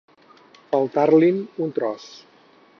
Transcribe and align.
Faltar-li'n 0.71 1.39
un 1.67 1.77
tros. 1.79 2.11